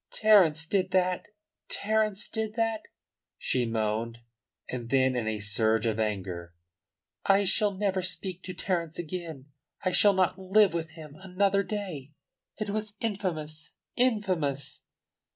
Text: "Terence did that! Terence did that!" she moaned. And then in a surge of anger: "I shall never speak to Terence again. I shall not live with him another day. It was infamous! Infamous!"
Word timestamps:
"Terence 0.09 0.65
did 0.65 0.89
that! 0.93 1.27
Terence 1.69 2.27
did 2.27 2.55
that!" 2.55 2.81
she 3.37 3.67
moaned. 3.67 4.21
And 4.67 4.89
then 4.89 5.15
in 5.15 5.27
a 5.27 5.37
surge 5.37 5.85
of 5.85 5.99
anger: 5.99 6.55
"I 7.23 7.43
shall 7.43 7.75
never 7.75 8.01
speak 8.01 8.41
to 8.45 8.53
Terence 8.55 8.97
again. 8.97 9.51
I 9.85 9.91
shall 9.91 10.13
not 10.13 10.39
live 10.39 10.73
with 10.73 10.89
him 10.93 11.15
another 11.21 11.61
day. 11.61 12.13
It 12.57 12.71
was 12.71 12.95
infamous! 12.99 13.75
Infamous!" 13.95 14.85